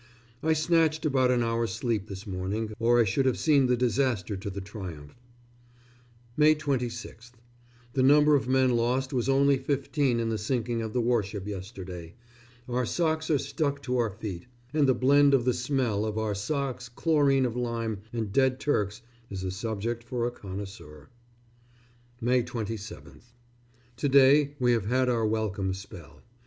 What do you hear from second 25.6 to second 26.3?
spell.